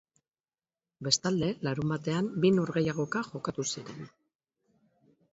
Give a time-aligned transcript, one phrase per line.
[1.07, 4.01] Bestalde, larunbatean bi norgehiagoka jokatu ziren.